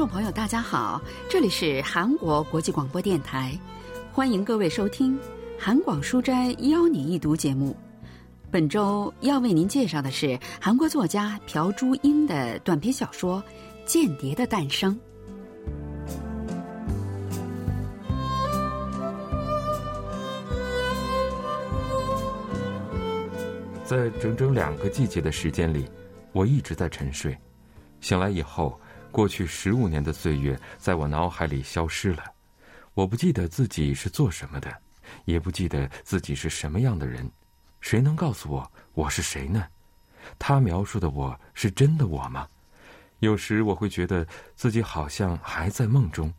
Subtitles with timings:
[0.00, 3.52] 众朋友，大家好，这里是韩国国际广播电台，
[4.10, 5.14] 欢迎各位收听
[5.58, 7.76] 《韩广书斋邀你一读》节目。
[8.50, 13.44] 本周要为您介绍的是韩国作家朴珠英的短篇小说
[13.84, 14.98] 《间谍的诞生》。
[23.84, 25.84] 在整整两个季节的时间里，
[26.32, 27.36] 我一直在沉睡。
[28.00, 32.24] 醒来以后，过去十五年的岁月在我脑海里消失了。
[32.94, 34.74] 我不记得自己是做什么的，
[35.24, 37.28] 也不记得自己是什么样的人。
[37.80, 39.66] 谁能告诉我我是谁呢？
[40.38, 42.46] 他描述的我是真的我吗？
[43.20, 46.32] 有时我会觉得自己好像还在梦中。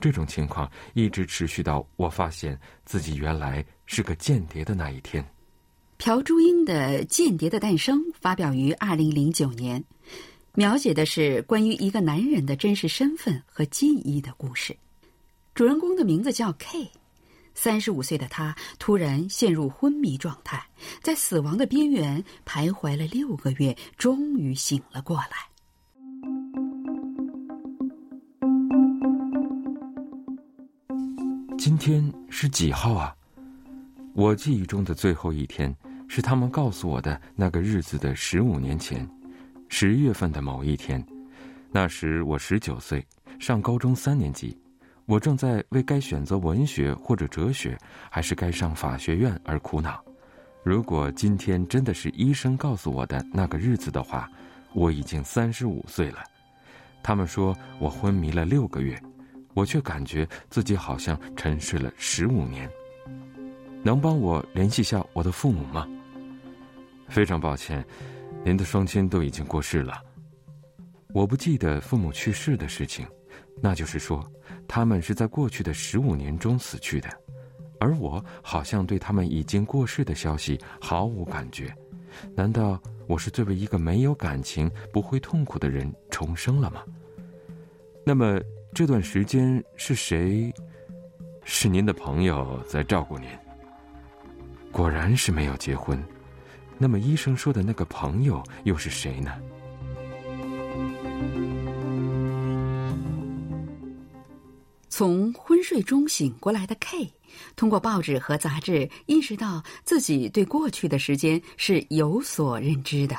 [0.00, 5.24] 这种情况一直持续到我发现自己原来是个间谍的那一天。
[5.98, 9.84] 朴珠英的《间谍的诞生》发表于二零零九年，
[10.54, 14.76] 描写的是关于一个男人的真实身份和记忆的故事。
[15.54, 16.90] 主人公的名字叫 K，
[17.54, 20.62] 三十五岁的他突然陷入昏迷状态，
[21.02, 25.28] 在死亡的边缘徘徊了六个月，终于醒了过来。
[31.56, 33.14] 今天是几号啊？
[34.14, 35.74] 我记忆中的最后一天。
[36.12, 39.08] 是他们告诉我的那个日子的十五年前，
[39.72, 41.02] 十月份的某一天，
[41.70, 43.06] 那时我十九岁，
[43.38, 44.58] 上高中三年级，
[45.06, 47.78] 我正在为该选择文学或者哲学，
[48.10, 50.04] 还是该上法学院而苦恼。
[50.64, 54.28] 如果今天真的是医生告诉我的那个日子的话，
[54.74, 56.18] 我已经三十五岁了。
[57.00, 59.00] 他们说我昏迷了六个月，
[59.54, 62.68] 我却感觉自己好像沉睡了十五年。
[63.84, 65.88] 能帮我联系下我的父母吗？
[67.08, 67.82] 非常抱歉，
[68.44, 70.02] 您的双亲都已经过世了。
[71.12, 73.06] 我不记得父母去世的事情，
[73.60, 74.24] 那就是说，
[74.66, 77.08] 他们是在过去的十五年中死去的，
[77.78, 81.74] 而我好像对他们已经过世的消息毫无感觉。
[82.34, 86.82] 难道我是作为一个没有感情、不会痛苦的人重生了吗？
[88.04, 88.40] 那么
[88.72, 90.52] 这段时间是谁？
[91.44, 93.28] 是您的朋友在照顾您？
[94.72, 96.02] 果然是没有结婚。
[96.82, 99.30] 那么医生说的那个朋友又是谁呢？
[104.88, 107.12] 从昏睡中醒过来的 K，
[107.54, 113.14] 通过报纸和杂志意识到自己对过去的时间是有所认知的，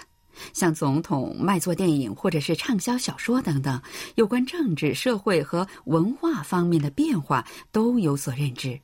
[0.53, 3.79] 像总统、卖座电影或者是畅销小说等等，
[4.15, 8.79] 有关政治、社会和文化方面的变化都有所认知。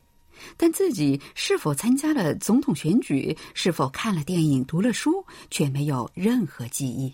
[0.55, 7.13] 但自己是否参加了总统选举，是否看了电影、读了书，却没有任何记忆。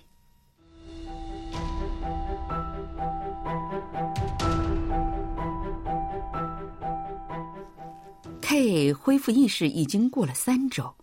[8.41, 10.93] K 恢复意识已经过了三周，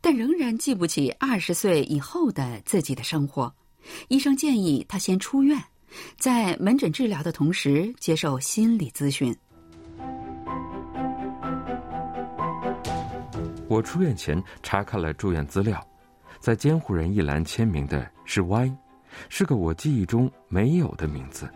[0.00, 3.52] 但仍然记不起二十岁以后的自己的生活。
[4.08, 5.60] 医生建议他先出院，
[6.16, 9.36] 在门诊治疗的同时接受心理咨询。
[13.72, 15.82] 我出院前查看了住院资料，
[16.38, 18.70] 在监护人一栏签名的是 Y，
[19.30, 21.50] 是个我记忆中没有的名字。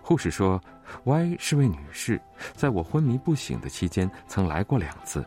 [0.00, 0.62] 护士说
[1.02, 2.20] ，Y 是位女士，
[2.54, 5.24] 在我昏迷不醒的期间曾来过两次。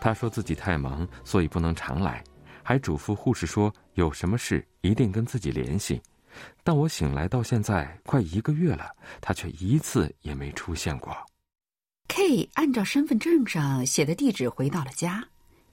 [0.00, 2.24] 她说自己太忙，所以不能常来，
[2.62, 6.00] 还嘱咐护士说有什么事一定跟自己联系。
[6.62, 8.90] 但我醒来到现在快一个月了，
[9.20, 11.14] 她却一次也没出现过。
[12.08, 15.22] K 按照身份证上写的地址回到了家。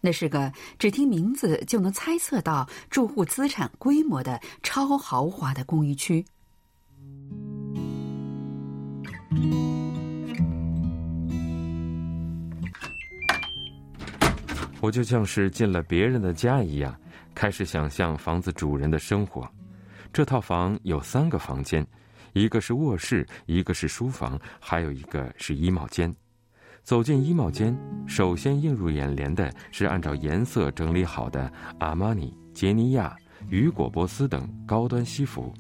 [0.02, 6.26] 那是个只听名字就能猜测到住户资产规模的超豪华的公寓区。
[14.82, 17.00] 我就像是进了别人的家一样，
[17.36, 19.48] 开始想象房子主人的生活。
[20.12, 21.86] 这套房有三个房间，
[22.34, 26.12] 一个是卧室，一个是书房，还有一个是衣帽间。
[26.84, 33.16] 走进衣帽间，首先映入眼帘的是按照颜色整理好的阿玛尼、杰尼亚、
[33.50, 35.54] 雨果·波斯等高端西服，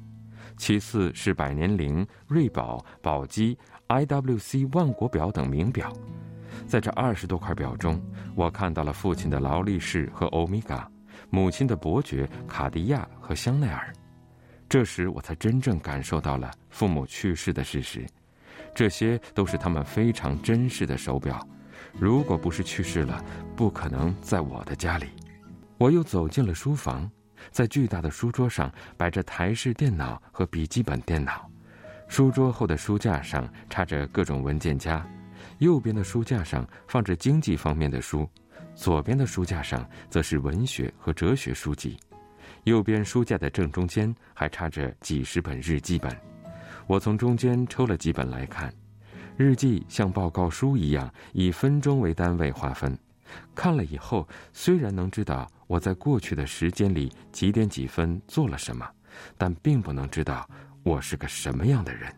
[0.57, 3.55] 其次是百年灵、瑞宝、宝玑、
[3.87, 5.93] IWC、万国表等名表。
[6.67, 8.01] 在这二十多块表中，
[8.35, 10.89] 我看到了父亲的劳力士和欧米伽，
[11.29, 13.93] 母亲的伯爵、卡地亚和香奈儿。
[14.67, 18.05] 这时，我才真正感受到了父母去世的事实。
[18.73, 21.45] 这些都是他们非常珍视的手表，
[21.93, 23.23] 如果不是去世了，
[23.55, 25.07] 不可能在我的家里。
[25.77, 27.09] 我又走进了书房，
[27.51, 31.49] 在巨大的书桌上摆着台式电脑和笔记本电脑，
[32.07, 35.05] 书桌后的书架上插着各种文件夹，
[35.57, 38.29] 右边的书架上放着经济方面的书，
[38.75, 41.99] 左边的书架上则是文学和哲学书籍。
[42.65, 46.15] 右边书架的正中间还插着几十本日记本，
[46.87, 48.73] 我从中间抽了几本来看。
[49.37, 52.97] 日记像报告书一样，以分钟为单位划分。
[53.55, 58.85] 看了以后，虽然能知道我在过去的时间里几点几分做了什么，
[59.37, 60.47] 但并不能知道。
[60.83, 62.11] 我是个什么样的人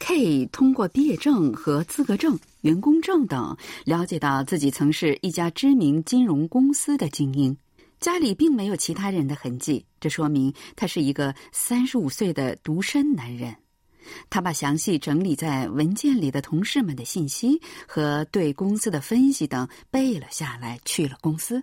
[0.00, 7.56] ？K 通过毕业证和资格证、员工证等，了解到自己曾是一家知名金融公司的精英，
[8.02, 13.54] 家里并没有其他人的痕迹，这说明他是一个三十五岁的独身男人。
[14.28, 21.62] 他把详细整理在文件里的同事们的信息和对公司的分析等背了下来，去了公司。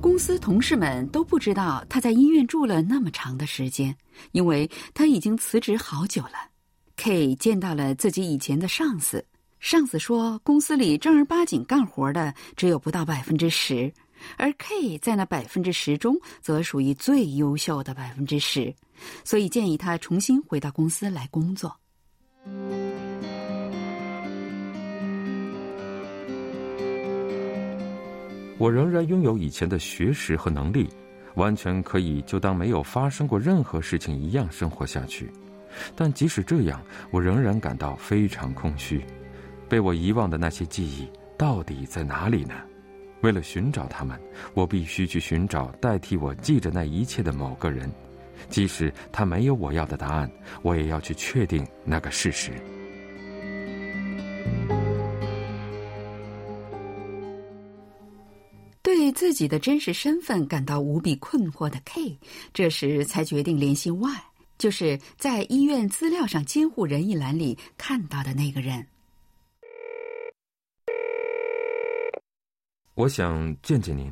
[0.00, 3.92] 公司同事们都不知道他在医院住了那么长的时间，
[4.30, 6.52] 因为他已经辞职好久了。
[6.94, 9.26] K 见到了自己以前的上司，
[9.66, 13.92] 上司说公司里正儿八经干活的只有不到百分之十，
[14.36, 18.72] 而 K 在那百分之十中则属于最优秀的百分之十，
[19.24, 21.76] 所以建议他重新回到公司来工作。
[28.58, 30.88] 我仍然拥有以前的学识和能力，
[31.34, 35.28] 完全可以就当没有发生过任何事情一样生活下去。
[35.96, 36.80] 但即使这样，
[37.10, 39.04] 我仍然感到非常空虚。
[39.68, 42.54] 被我遗忘的那些记忆到底在哪里呢？
[43.22, 44.20] 为了寻找他们，
[44.54, 47.90] 我必须去寻找代替我记着那一切的某个人，
[48.48, 50.30] 即使他没有我要的答案，
[50.62, 52.52] 我也要去确定那个事实。
[58.82, 62.16] 对自己的真实身份感到无比困惑的 K，
[62.54, 64.08] 这时才决定联系 Y，
[64.58, 68.86] 就是在医院资料上监护人一栏里看到的那个人。
[72.96, 74.10] 我想见见您。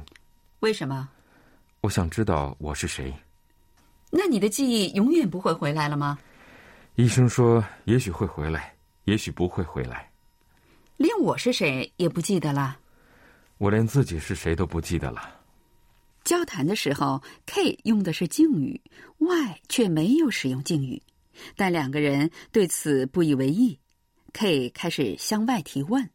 [0.60, 1.08] 为什么？
[1.80, 3.10] 我想知道我是谁。
[4.10, 6.18] 那你的记忆永远不会回来了吗？
[6.96, 10.10] 医生说，也许会回来，也许不会回来。
[10.98, 12.76] 连我是谁也不记得了。
[13.56, 15.34] 我连自己是谁都不记得了。
[16.22, 18.78] 交谈的时候，K 用的是敬语
[19.16, 21.02] ，Y 却没有使用敬语，
[21.56, 23.78] 但两个人对此不以为意。
[24.34, 26.06] K 开始向外提问：“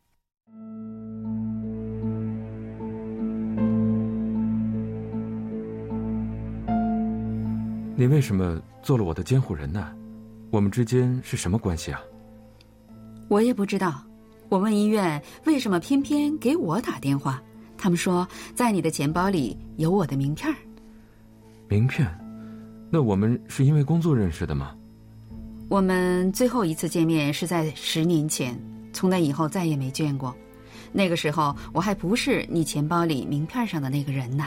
[8.00, 9.94] 你为什么做了我的监护人呢？
[10.52, 12.00] 我们之间是什么关系啊？”
[13.28, 14.02] 我也不知道。
[14.48, 17.44] 我问医院为什么偏偏给我打电话，
[17.78, 18.26] 他们说
[18.56, 20.50] 在你的钱包里有我的名片
[21.68, 22.10] 名片？
[22.90, 24.74] 那我们是因为工作认识的吗？
[25.68, 28.58] 我们最后一次见面是在十年前，
[28.94, 30.34] 从那以后再也没见过。
[30.94, 34.46] 那个时候我还不是你钱包里名片上的那个人呢。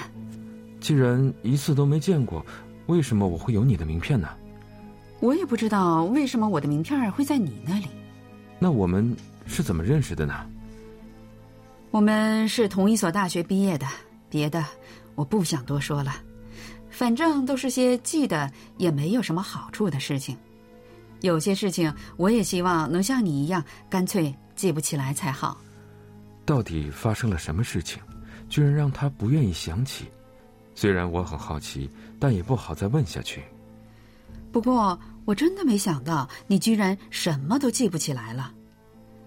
[0.81, 2.45] 既然一次都没见过，
[2.93, 4.29] 为什么我会有你的名片呢？
[5.19, 7.87] 我也不知道为什么我的名片会在你那里。
[8.61, 9.17] 那我们。
[9.45, 10.47] 是怎么认识的呢？
[11.91, 13.85] 我们是同一所大学毕业的，
[14.31, 14.65] 别的
[15.17, 16.15] 我不想多说了，
[16.89, 20.39] 反正都是些记得也没有什么好处的事情。
[21.23, 25.59] 有些事情我也希望能像你一样，干脆记不起来才好。
[26.47, 28.01] 到底发生了什么事情，
[28.49, 30.07] 居然让他不愿意想起？
[30.75, 31.89] 虽然我很好奇，
[32.19, 33.43] 但也不好再问下去。
[34.51, 38.53] 不过我真的没想到，你居然什么都记不起来了。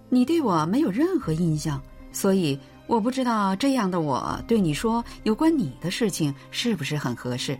[0.10, 7.58] 你对我没有任何印象，所以我不知道这样的我对你说有关你的事情是不是很合适。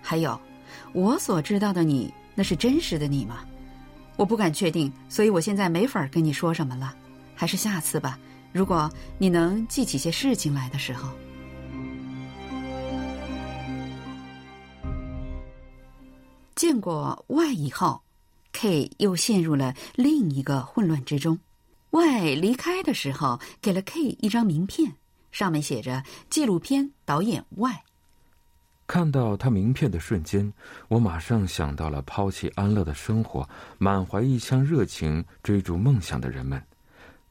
[0.00, 0.40] 还有，
[0.92, 3.40] 我所知道的你，那是真实的你吗？
[4.16, 6.94] 我不敢确定，所以我现在没法跟你说什么了。
[7.34, 8.18] 还是下次吧，
[8.52, 11.08] 如果你能记起些事情来的时候。
[16.58, 18.00] 见过 Y 以后
[18.50, 21.38] ，K 又陷入了另一个混乱之中。
[21.90, 24.92] Y 离开的时候，给了 K 一张名片，
[25.30, 27.84] 上面写着“纪录片导演 Y”。
[28.88, 30.52] 看到他名片的瞬间，
[30.88, 33.48] 我马上想到了抛弃安乐的生活，
[33.78, 36.60] 满怀一腔热情追逐梦想的人们。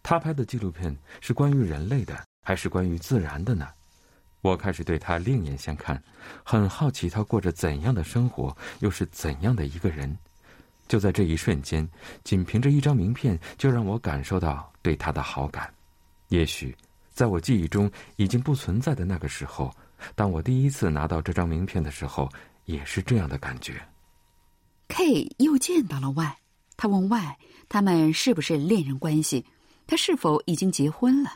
[0.02, 3.68] 他拍的纪录片是关于人类的，还是关于自然的呢？
[4.48, 6.02] 我开始对他另眼相看，
[6.44, 10.18] 很好奇他过着怎样的生活，又是怎样的一个人。
[10.88, 11.86] 就在这一瞬间，
[12.24, 15.70] 仅凭着一张名片，就让我感受到对他的好感。
[16.30, 16.74] 也许，
[17.14, 19.70] 在我记忆中已经不存在的那个时候，
[20.16, 22.30] 当我第一次拿到这张名片的时候，
[22.64, 23.74] 也是这样的感觉。
[24.88, 26.38] K 又见到了 Y，
[26.78, 27.38] 他问 Y
[27.68, 29.46] 他们是不是恋人关系，
[29.86, 31.32] 他是否已经结婚了。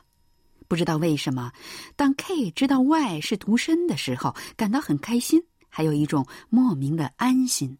[0.72, 1.51] 不知道为什么，
[1.98, 7.78] 当 K 知道 Y 是独身的时候，感到很开心，还有一种莫名的安心。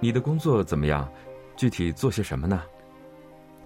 [0.00, 1.08] 你的工作怎么样？
[1.56, 2.64] 具体做些什么呢？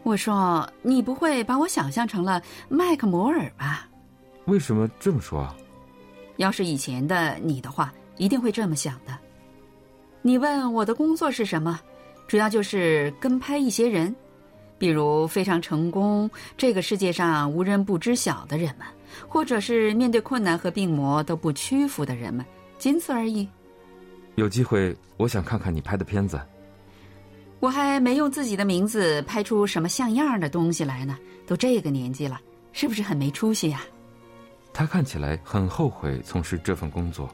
[0.02, 3.88] 我说：“你不会把我想象成了麦克摩尔吧？”
[4.44, 5.48] 为什么这么说？
[6.36, 9.18] 要是以前的你的话，一定会这么想的。
[10.20, 11.80] 你问我的工作是什么？
[12.28, 14.14] 主要就是跟拍一些人，
[14.78, 18.86] 比如非常成功、这个世界上无人不知晓的人们，
[19.26, 22.44] 或者是面对困难和病魔都不屈服的人们，
[22.78, 23.48] 仅此而已。
[24.34, 26.38] 有机会，我想看看你拍的片子。
[27.60, 31.18] 我还没用自己的名字拍出什么像样的东西来呢。
[31.46, 32.38] 都这个年纪了，
[32.72, 33.80] 是不是很没出息呀？
[34.70, 37.28] 他看起来很后悔从事这份工作。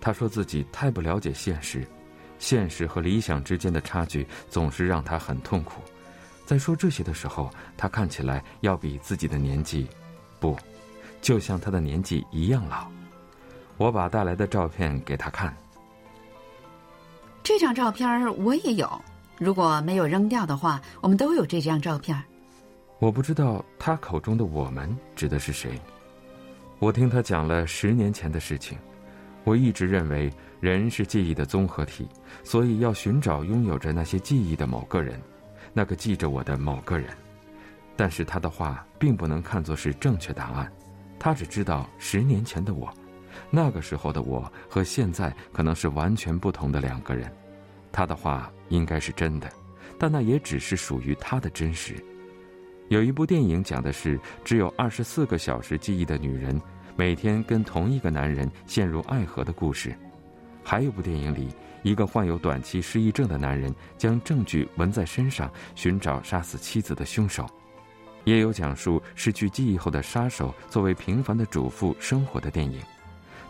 [0.00, 1.86] 他说自己太不了解现实，
[2.40, 5.80] 现实和理想之间的差距总是让他很痛苦。
[6.44, 9.86] 在说这些的时候，他看起来要比自己的年纪，
[10.40, 10.56] 不，
[11.22, 12.88] 就像他的年纪一样老。
[13.76, 15.54] 我把带来的照片给他看。
[17.42, 19.00] 这张照片我也有，
[19.38, 22.20] 如果没有扔掉的话，我们都有这张照片。
[22.98, 25.80] 我不知道他口中的“我们”指的是谁。
[26.78, 28.76] 我听他讲了十年前的事情。
[29.44, 30.30] 我一直认为
[30.60, 32.06] 人是记忆的综合体，
[32.44, 35.20] 所以要寻找拥有着那些记忆的某个人，
[35.72, 37.08] 那个记着我的某个人。
[37.96, 40.70] 但是他的话并不能看作是正确答案。
[41.18, 42.92] 他只知道十年前的我，
[43.50, 47.30] 那个时候的我和现在可能是完全不同的两个人。
[47.92, 49.50] 他的话应该是真的，
[49.98, 51.94] 但那也只是属于他的真实。
[52.88, 56.60] 有一部电影讲的是只有二十四个小时记忆的女人，
[56.96, 59.94] 每天跟同一个男人陷入爱河的故事。
[60.62, 61.48] 还有部电影里，
[61.82, 67.46] 一个患有短期失忆症的男人将证据纹在身上，寻找杀死妻子的凶手。
[68.24, 72.80] 也有讲述失去记忆后的杀手作为平凡的主妇生活的电影。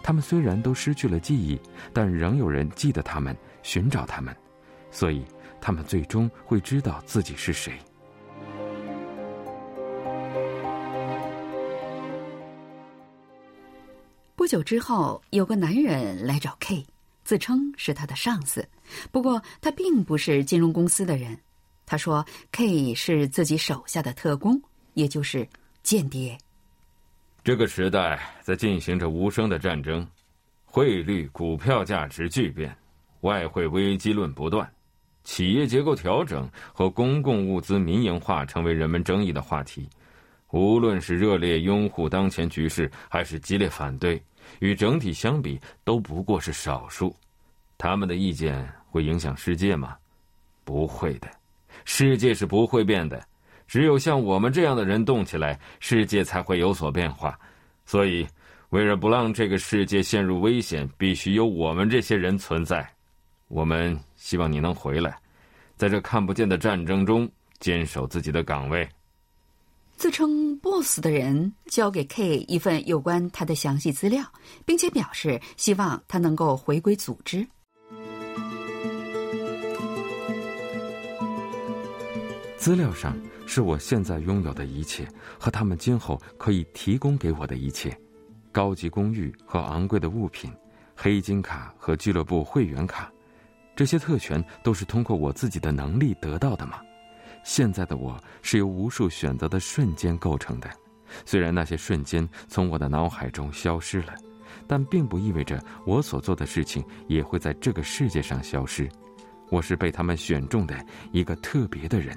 [0.03, 1.61] 他们虽然都失去了记忆，
[1.93, 3.37] 但仍有人记得他们。
[3.63, 4.35] 寻找他们，
[4.91, 5.23] 所以
[5.61, 7.75] 他们最终会知道自己是谁。
[14.41, 16.87] 不久之后，有个男人来找 K，
[17.25, 18.67] 自称是他的上司，
[19.13, 21.39] 不过他并不是金融公司的人。
[21.85, 24.59] 他说 K 是自己手下的特工，
[24.95, 25.47] 也就是
[25.83, 26.39] 间谍。
[27.45, 30.09] 这个时代在进行着无声的战争，
[30.65, 32.75] 汇率、股票价值巨变。
[33.21, 34.67] 外汇危机论不断，
[35.23, 39.87] 企业结构调整和公共物资民营化成为人们争议的话题。
[40.53, 44.21] 无论是热烈拥护当前局势，还是激烈反对，
[44.59, 47.15] 与整体相比都不过是少数。
[47.79, 49.97] 他们的意见会影响世界吗？
[50.65, 51.29] 不会的，
[51.85, 53.23] 世界是不会变的。
[53.67, 57.39] 只有像我们这样的人动起来，世界才会有所变化。
[57.87, 58.27] 所以，
[58.71, 62.89] 为了不让这个世界陷入危险，必须有我们这些人存在。
[63.49, 65.17] 我们希望你能回来，
[65.77, 67.29] 在这看不见的战争中
[67.59, 68.89] 坚守自己的岗位。
[70.01, 74.25] 自称 “boss” 的人交给 K 一份有关他的详细资料，
[74.65, 77.47] 并且表示希望他能够回归组织。
[82.57, 83.15] 资料上
[83.47, 85.07] 是我现在拥有的一切
[85.39, 87.95] 和他们今后可以提供给我的一切：
[88.51, 90.51] 高级公寓和昂贵的物品，
[90.97, 93.13] 黑金卡和俱乐部会员卡。
[93.77, 96.81] 这些特权都是通过我自己的能力得到的吗？
[97.45, 100.71] 现在的我是由无数选择的瞬间构成的，
[101.25, 104.15] 虽然那些瞬间从我的脑海中消失了，
[104.67, 108.89] 但并不意味着我所做的事情也会在这个世界上消失。
[109.51, 112.17] 我是被他们选中的一个特别的人。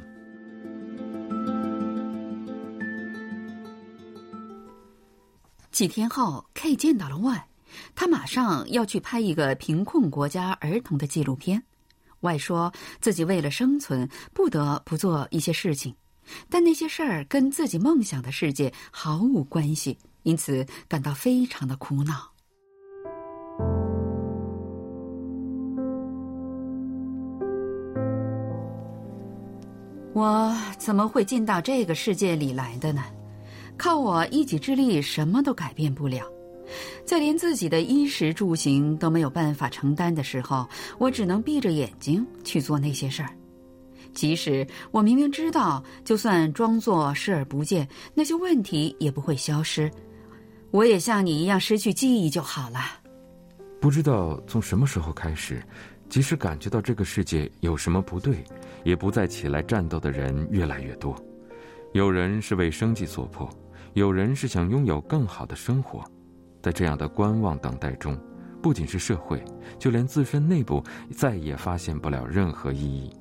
[5.71, 7.47] 几天后，K 见到了 Y。
[7.95, 11.63] 他马上要去拍一个贫困国家儿童的纪录片。
[12.23, 15.95] 外说自己为了生存不得不做一些事情，
[16.49, 22.31] 但那些事儿跟自己梦想的世界毫无关系，因此感到非常的苦恼。
[30.15, 33.03] 我怎么会进到这个世界里来的呢？
[33.75, 36.23] 靠我一己之力什么都改变不了。
[37.05, 43.29] 在连自己的衣食住行都没有办法承担的时候，我只能闭着眼睛去做那些事儿。
[44.13, 49.89] 即使我明明知道，就算装作视而不见，那些问题也不会消失。
[50.69, 52.79] 我也像你一样失去记忆就好了。
[53.79, 55.61] 不知道从什么时候开始，
[56.09, 58.43] 即使感觉到这个世界有什么不对，
[58.83, 61.15] 也不再起来战斗的人越来越多。
[61.93, 63.49] 有人是为生计所迫，
[63.93, 66.03] 有人是想拥有更好的生活。
[66.63, 68.17] 在这样的观望等待中，
[68.61, 69.43] 不仅是社会，
[69.77, 70.81] 就连自身内部
[71.13, 73.13] 再也发现不了任何意义，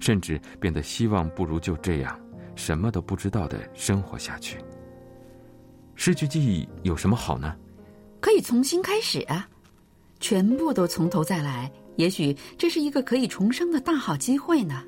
[0.00, 2.20] 甚至变得希望不如就这样
[2.54, 4.58] 什么都不知道的生活下去。
[5.94, 7.56] 失去记忆有什么好呢？
[8.20, 9.48] 可以重新开始啊，
[10.20, 11.72] 全部都从头再来。
[11.96, 14.84] 也许这是一个可以重生的大好机会呢。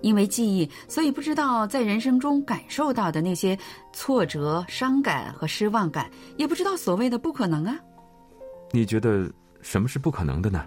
[0.00, 3.58] 因为记忆，所以不知道在人生中感受到的那些
[3.92, 7.76] 挫折、伤感和失望感，也不知道所谓的不可能啊。
[8.70, 10.64] 你觉得什么是不可能的呢？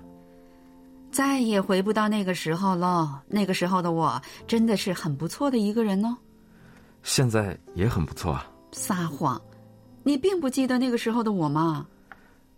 [1.12, 3.22] 再也回不到那个时候了。
[3.28, 6.16] 那个时候的我真的是很不错的一个人哦。
[7.04, 8.50] 现在也很不错啊。
[8.72, 9.42] 撒谎，
[10.04, 11.86] 你并不记得那个时候的我吗？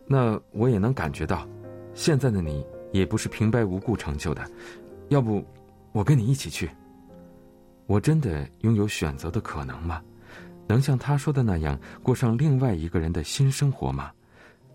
[0.05, 1.47] 那我也能感觉到，
[1.93, 4.45] 现在的你也不是平白无故成就的。
[5.09, 5.43] 要不？
[5.93, 6.69] 我跟你一起去。
[7.85, 10.01] 我真的拥有选择的可能吗？
[10.65, 14.11] 能像他说的那样过上另外一个人的新生活吗？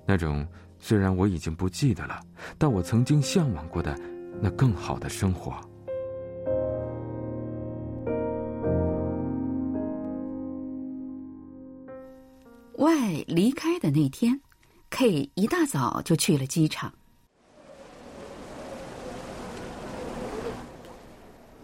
[0.07, 0.47] 那种
[0.79, 2.21] 虽然我已经不记得了，
[2.57, 3.99] 但我曾经向往过的
[4.41, 5.53] 那更好的生活。
[12.77, 14.41] 外离开的那天
[14.91, 16.93] ，K 一大早就去了机场。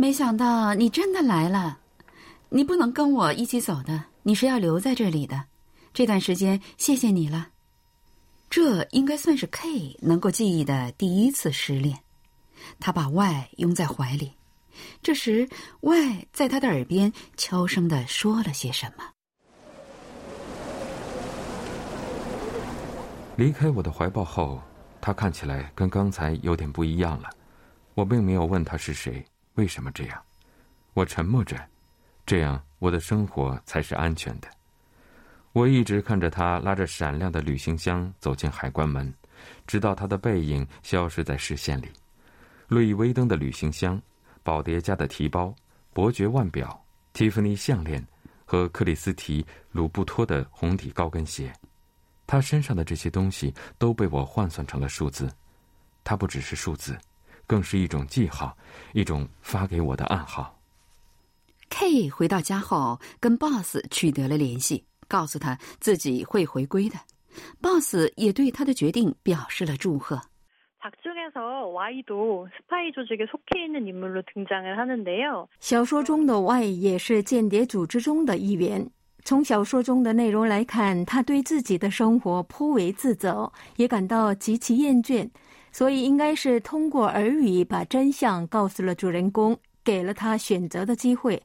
[0.04, 1.78] 没想到你真的来了，
[2.50, 5.44] 你不能跟我一起走的，你是要留在这里的。
[5.94, 7.48] 这段时间谢谢你了。
[8.50, 12.00] 这应该算是 K 能够记忆的第一次失恋。
[12.78, 14.32] 他把 Y 拥在怀里，
[15.00, 15.48] 这时
[15.80, 19.04] Y 在他的耳边悄声的说了些什么。
[23.36, 24.60] 离开我的怀抱后，
[25.00, 27.30] 他看起来跟刚才有点不一样了。
[27.94, 29.24] 我并没有问他是谁。
[29.54, 30.22] 为什么这样？
[30.94, 31.56] 我沉默着，
[32.26, 34.48] 这样我的生活才是安全的。
[35.52, 39.12] 我一直看着他拉着闪亮的旅行箱走进海关门，
[39.66, 41.88] 直到他的背影消失在视线里。
[42.66, 44.00] 路易威登的旅行箱、
[44.42, 45.54] 宝蝶家的提包、
[45.92, 48.04] 伯爵腕表、蒂芙尼项链
[48.44, 51.52] 和克里斯提鲁布托的红底高跟鞋，
[52.26, 55.30] 他身上的这些东西都被我换算成了数字。
[56.02, 56.98] 它不只是数字。
[57.46, 58.56] 更是一种记号，
[58.92, 60.58] 一种发给我的暗号。
[61.70, 66.96] K 回到家后，跟 Boss 取得了联系，告诉他自己会回归的。
[67.60, 70.20] Boss 也对他的决定表示了祝贺。
[75.58, 78.88] 小说中的 Y 也是间谍组织中的一员。
[79.24, 85.26] 从小说中的内容来看，他对自己的生活颇为自责，也感到极其厌倦。
[85.76, 91.42] 所以应该是通过耳语把真相告诉了主人公，给了他选择的机会，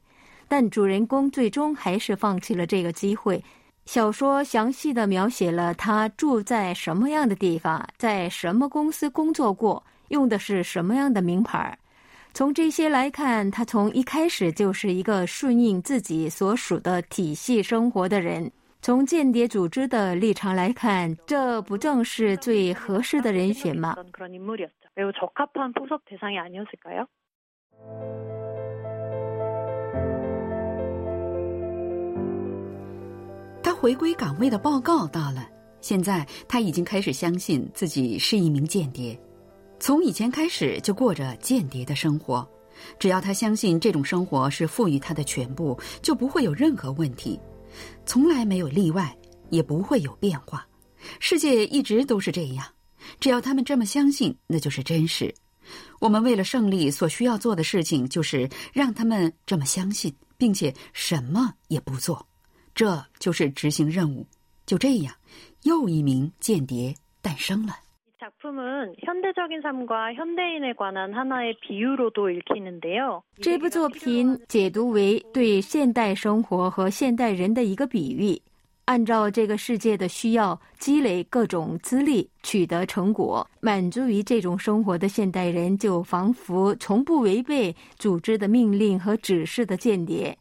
[0.47, 3.43] 但主人公最终还是放弃了这个机会。
[3.87, 11.75] 小说详细的描写了他住在什么样的地方，在什么公司工作过，用的是什么样的名牌。
[12.31, 18.51] 从这些来看，他从一开始就是一个顺应自己所属的体系生活的人。
[18.89, 23.95] 从间谍组织的立场来看，这不正是最合适的人选吗？
[33.61, 35.47] 他回归岗位的报告到了，
[35.81, 39.15] 现在他已经开始相信自己是一名间谍，
[39.79, 42.43] 从以前开始就过着间谍的生活。
[42.97, 47.39] 只要他相信这种生活是赋予他的全部，就不会有任何问题。
[48.05, 49.15] 从来没有例外，
[49.49, 50.67] 也不会有变化。
[51.19, 52.65] 世界一直都是这样。
[53.19, 55.33] 只要他们这么相信，那就是真实。
[55.99, 62.25] 我们为了胜利所需要做的事情，就是让他们这么相信，并且什么也不做。
[62.75, 64.25] 这就是执行任务。
[64.65, 65.13] 就这样，
[65.63, 67.75] 又一名间谍诞生了。
[73.41, 78.41] 这部作品解读为对现代生活和现代人的一个比喻。
[78.85, 90.35] 按照这个世界的需要，积累各种资历，取得成果，满足于这种生活的现代人，就仿佛从不违背组织的命令和指示的间谍。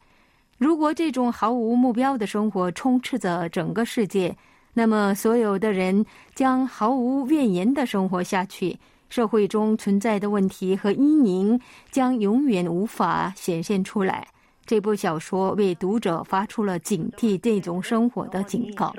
[0.57, 4.35] 如果这种毫无目标的生活充斥着整个世界，
[4.79, 11.61] 那么，所有的人将毫无怨言的生活下去，社会中存在的问题和阴影
[11.91, 14.29] 将永远无法显现出来。
[14.65, 18.95] 这部小说为读者发出了警惕这种生活的警告。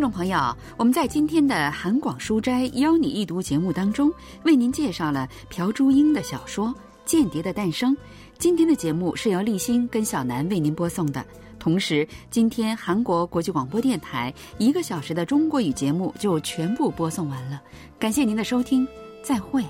[0.00, 4.10] 听众朋友，我们在今天的韩广书斋邀你一读节目当中，
[4.44, 6.68] 为您介绍了朴珠英的小说
[7.04, 7.92] 《间谍的诞生》。
[8.38, 11.22] 今天的节目是由立新跟小南为您播送的。
[11.58, 17.60] 同时，今天韩国国际广播电台一个小时的中国语节目就全部播送完了。
[17.98, 18.88] 感谢您的收听，
[19.22, 19.62] 再会。